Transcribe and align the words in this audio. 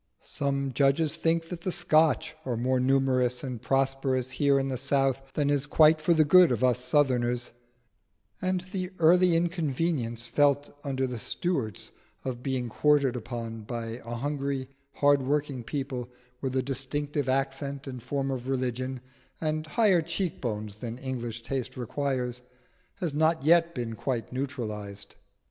Some 0.25 0.73
judges 0.73 1.15
think 1.17 1.49
that 1.49 1.61
the 1.61 1.71
Scotch 1.71 2.33
are 2.43 2.57
more 2.57 2.79
numerous 2.79 3.43
and 3.43 3.61
prosperous 3.61 4.31
here 4.31 4.57
in 4.57 4.67
the 4.67 4.75
South 4.79 5.21
than 5.35 5.51
is 5.51 5.67
quite 5.67 6.01
for 6.01 6.15
the 6.15 6.25
good 6.25 6.51
of 6.51 6.63
us 6.63 6.83
Southerners; 6.83 7.51
and 8.41 8.61
the 8.71 8.89
early 8.97 9.35
inconvenience 9.35 10.25
felt 10.25 10.75
under 10.83 11.05
the 11.05 11.19
Stuarts 11.19 11.91
of 12.25 12.41
being 12.41 12.67
quartered 12.67 13.15
upon 13.15 13.61
by 13.61 14.01
a 14.03 14.15
hungry, 14.15 14.69
hard 14.93 15.21
working 15.21 15.63
people 15.63 16.09
with 16.41 16.55
a 16.55 16.63
distinctive 16.63 17.29
accent 17.29 17.85
and 17.85 18.01
form 18.01 18.31
of 18.31 18.47
religion, 18.49 19.01
and 19.39 19.67
higher 19.67 20.01
cheek 20.01 20.41
bones 20.41 20.77
than 20.77 20.97
English 20.97 21.43
taste 21.43 21.77
requires, 21.77 22.41
has 22.95 23.13
not 23.13 23.43
yet 23.43 23.75
been 23.75 23.93
quite 23.93 24.33
neutralised. 24.33 25.13